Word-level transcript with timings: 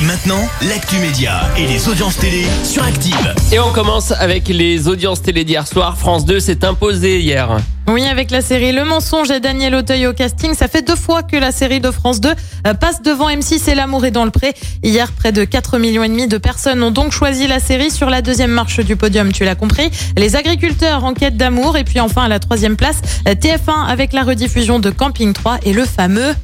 Et 0.00 0.04
maintenant, 0.04 0.48
l'actu 0.62 0.96
média 0.98 1.40
et 1.56 1.66
les 1.66 1.88
audiences 1.88 2.18
télé 2.18 2.44
sur 2.62 2.84
Active. 2.84 3.34
Et 3.50 3.58
on 3.58 3.72
commence 3.72 4.12
avec 4.12 4.46
les 4.46 4.86
audiences 4.86 5.22
télé 5.22 5.44
d'hier 5.44 5.66
soir. 5.66 5.98
France 5.98 6.24
2 6.24 6.38
s'est 6.38 6.64
imposé 6.64 7.18
hier. 7.18 7.56
Oui, 7.88 8.04
avec 8.04 8.30
la 8.30 8.40
série 8.40 8.70
Le 8.70 8.84
Mensonge 8.84 9.32
et 9.32 9.40
Daniel 9.40 9.74
Auteuil 9.74 10.06
au 10.06 10.12
casting, 10.12 10.54
ça 10.54 10.68
fait 10.68 10.86
deux 10.86 10.94
fois 10.94 11.24
que 11.24 11.36
la 11.36 11.50
série 11.50 11.80
de 11.80 11.90
France 11.90 12.20
2 12.20 12.28
euh, 12.28 12.74
passe 12.74 13.02
devant 13.02 13.28
M6 13.28 13.68
et 13.68 13.74
L'amour 13.74 14.04
est 14.04 14.12
dans 14.12 14.24
le 14.24 14.30
pré. 14.30 14.54
Hier, 14.84 15.10
près 15.10 15.32
de 15.32 15.44
4 15.44 15.78
millions 15.78 16.04
et 16.04 16.08
demi 16.08 16.28
de 16.28 16.38
personnes 16.38 16.80
ont 16.84 16.92
donc 16.92 17.10
choisi 17.10 17.48
la 17.48 17.58
série 17.58 17.90
sur 17.90 18.08
la 18.08 18.22
deuxième 18.22 18.52
marche 18.52 18.78
du 18.78 18.94
podium, 18.94 19.32
tu 19.32 19.44
l'as 19.44 19.56
compris. 19.56 19.90
Les 20.16 20.36
agriculteurs 20.36 21.02
en 21.02 21.12
quête 21.12 21.36
d'amour 21.36 21.76
et 21.76 21.82
puis 21.82 21.98
enfin 21.98 22.22
à 22.22 22.28
la 22.28 22.38
troisième 22.38 22.76
place, 22.76 23.00
euh, 23.26 23.34
TF1 23.34 23.88
avec 23.88 24.12
la 24.12 24.22
rediffusion 24.22 24.78
de 24.78 24.90
Camping 24.90 25.32
3 25.32 25.58
et 25.64 25.72
le 25.72 25.84
fameux 25.84 26.34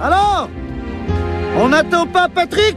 Alors 0.00 0.48
On 1.58 1.70
n'attend 1.70 2.06
pas 2.06 2.28
Patrick 2.28 2.76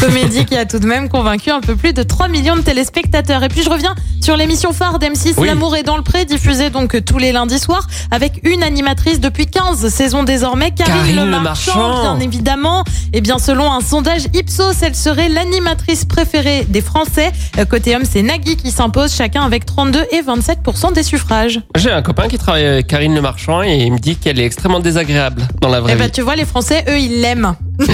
comédie 0.00 0.44
qui 0.44 0.56
a 0.56 0.64
tout 0.64 0.78
de 0.78 0.86
même 0.86 1.08
convaincu 1.08 1.50
un 1.50 1.60
peu 1.60 1.74
plus 1.74 1.92
de 1.92 2.02
3 2.02 2.28
millions 2.28 2.56
de 2.56 2.60
téléspectateurs. 2.60 3.42
Et 3.42 3.48
puis 3.48 3.62
je 3.62 3.70
reviens 3.70 3.94
sur 4.28 4.36
l'émission 4.36 4.74
phare 4.74 4.98
d'M6, 4.98 5.36
Oui. 5.38 5.46
L'amour 5.46 5.74
est 5.74 5.82
dans 5.84 5.96
le 5.96 6.02
pré, 6.02 6.26
diffusée 6.26 6.68
donc 6.68 7.02
tous 7.02 7.16
les 7.16 7.32
lundis 7.32 7.58
soirs, 7.58 7.86
avec 8.10 8.42
une 8.44 8.62
animatrice 8.62 9.20
depuis 9.20 9.46
15 9.46 9.88
saisons 9.88 10.22
désormais, 10.22 10.70
Karine, 10.70 10.94
Karine 10.96 11.16
Le 11.16 11.24
Marchand, 11.40 11.88
Marchand. 11.88 12.16
bien 12.18 12.26
évidemment. 12.26 12.84
Et 13.14 13.22
bien 13.22 13.38
selon 13.38 13.72
un 13.72 13.80
sondage 13.80 14.24
Ipsos, 14.34 14.82
elle 14.82 14.94
serait 14.94 15.30
l'animatrice 15.30 16.04
préférée 16.04 16.66
des 16.68 16.82
Français. 16.82 17.32
Euh, 17.56 17.64
Côté 17.64 17.96
homme, 17.96 18.02
c'est 18.04 18.20
Nagui 18.20 18.56
qui 18.56 18.70
s'impose, 18.70 19.14
chacun 19.14 19.44
avec 19.44 19.64
32 19.64 20.04
et 20.12 20.20
27% 20.20 20.92
des 20.92 21.02
suffrages. 21.02 21.60
J'ai 21.78 21.90
un 21.90 22.02
copain 22.02 22.28
qui 22.28 22.36
travaille 22.36 22.66
avec 22.66 22.86
Karine 22.86 23.14
Le 23.14 23.22
Marchand 23.22 23.62
et 23.62 23.76
il 23.76 23.92
me 23.94 23.98
dit 23.98 24.16
qu'elle 24.16 24.38
est 24.38 24.44
extrêmement 24.44 24.80
désagréable 24.80 25.48
dans 25.62 25.70
la 25.70 25.80
vraie 25.80 25.94
Et 25.94 25.96
bah 25.96 26.04
vie. 26.04 26.12
tu 26.12 26.20
vois, 26.20 26.36
les 26.36 26.44
Français, 26.44 26.84
eux, 26.90 26.98
ils 26.98 27.22
l'aiment. 27.22 27.54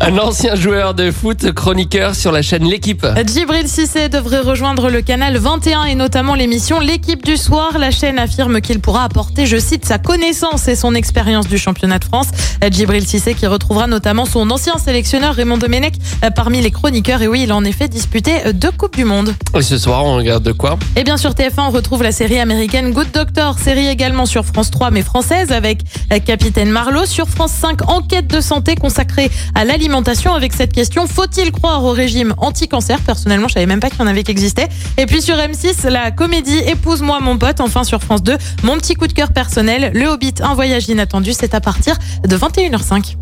Un 0.00 0.18
ancien 0.18 0.56
joueur 0.56 0.94
de 0.94 1.12
foot, 1.12 1.52
chroniqueur 1.52 2.14
sur 2.16 2.32
la 2.32 2.42
chaîne 2.42 2.64
L'équipe. 2.64 3.06
Djibril 3.24 3.68
Cissé 3.68 4.08
devrait 4.08 4.40
rejoindre 4.40 4.90
le 4.90 5.00
canal 5.00 5.38
21 5.38 5.61
et 5.64 5.94
notamment 5.94 6.34
l'émission 6.34 6.80
L'équipe 6.80 7.24
du 7.24 7.36
soir. 7.36 7.78
La 7.78 7.92
chaîne 7.92 8.18
affirme 8.18 8.60
qu'il 8.60 8.80
pourra 8.80 9.04
apporter, 9.04 9.46
je 9.46 9.56
cite, 9.58 9.84
sa 9.84 9.98
connaissance 9.98 10.66
et 10.66 10.74
son 10.74 10.94
expérience 10.94 11.46
du 11.46 11.56
championnat 11.56 12.00
de 12.00 12.04
France. 12.04 12.28
Djibril 12.68 13.06
Cissé 13.06 13.34
qui 13.34 13.46
retrouvera 13.46 13.86
notamment 13.86 14.24
son 14.24 14.50
ancien 14.50 14.76
sélectionneur 14.78 15.34
Raymond 15.34 15.58
Domenech 15.58 15.94
euh, 16.24 16.30
parmi 16.30 16.60
les 16.60 16.72
chroniqueurs. 16.72 17.22
Et 17.22 17.28
oui, 17.28 17.42
il 17.44 17.52
a 17.52 17.56
en 17.56 17.64
effet 17.64 17.86
disputé 17.88 18.44
euh, 18.46 18.52
deux 18.52 18.72
Coupes 18.72 18.96
du 18.96 19.04
Monde. 19.04 19.34
Et 19.56 19.62
ce 19.62 19.78
soir, 19.78 20.04
on 20.04 20.16
regarde 20.16 20.42
de 20.42 20.50
quoi? 20.50 20.78
Et 20.96 21.04
bien 21.04 21.16
sur 21.16 21.30
TF1, 21.30 21.68
on 21.68 21.70
retrouve 21.70 22.02
la 22.02 22.12
série 22.12 22.40
américaine 22.40 22.92
Good 22.92 23.12
Doctor, 23.12 23.58
série 23.58 23.86
également 23.86 24.26
sur 24.26 24.44
France 24.44 24.70
3 24.70 24.90
mais 24.90 25.02
française 25.02 25.52
avec 25.52 25.82
euh, 26.12 26.18
Capitaine 26.18 26.70
Marlowe. 26.70 27.06
Sur 27.06 27.28
France 27.28 27.52
5, 27.52 27.88
enquête 27.88 28.26
de 28.26 28.40
santé 28.40 28.74
consacrée 28.74 29.30
à 29.54 29.64
l'alimentation 29.64 30.34
avec 30.34 30.54
cette 30.54 30.72
question 30.72 31.06
faut-il 31.06 31.52
croire 31.52 31.84
au 31.84 31.92
régime 31.92 32.34
anti-cancer? 32.38 32.98
Personnellement, 33.00 33.46
je 33.46 33.54
savais 33.54 33.66
même 33.66 33.80
pas 33.80 33.90
qu'il 33.90 34.00
y 34.00 34.02
en 34.02 34.08
avait 34.08 34.24
qui 34.24 34.32
existait. 34.32 34.68
Et 34.96 35.06
puis 35.06 35.22
sur 35.22 35.36
M6, 35.52 35.88
la 35.88 36.10
comédie 36.10 36.58
Épouse-moi 36.66 37.20
mon 37.20 37.36
pote. 37.36 37.60
Enfin 37.60 37.84
sur 37.84 38.00
France 38.00 38.22
2, 38.22 38.36
mon 38.62 38.78
petit 38.78 38.94
coup 38.94 39.06
de 39.06 39.12
cœur 39.12 39.32
personnel, 39.32 39.90
Le 39.94 40.06
Hobbit, 40.06 40.34
un 40.40 40.54
voyage 40.54 40.88
inattendu, 40.88 41.32
c'est 41.32 41.54
à 41.54 41.60
partir 41.60 41.96
de 42.26 42.36
21h05. 42.36 43.16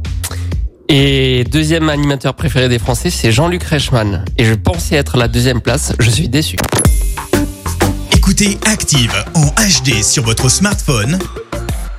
Et 0.89 1.45
deuxième 1.51 1.89
animateur 1.89 2.35
préféré 2.35 2.69
des 2.69 2.79
Français, 2.79 3.11
c'est 3.11 3.33
Jean-Luc 3.33 3.65
Reichmann. 3.65 4.25
Et 4.39 4.45
je 4.45 4.55
pensais 4.55 4.95
être 4.97 5.17
la 5.17 5.27
deuxième 5.27 5.61
place, 5.61 5.93
je 5.99 6.11
suis 6.11 6.29
déçu. 6.29 6.57
Écoutez 8.13 8.59
Active 8.65 9.13
en 9.35 9.47
HD 9.47 10.03
sur 10.03 10.23
votre 10.23 10.49
smartphone, 10.49 11.19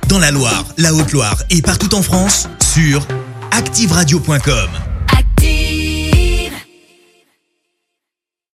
dans 0.08 0.18
la 0.18 0.30
Loire, 0.30 0.64
la 0.78 0.94
Haute-Loire 0.94 1.42
et 1.50 1.60
partout 1.60 1.94
en 1.94 2.02
France, 2.02 2.48
sur 2.72 3.06
activeradio.com. 3.50 4.81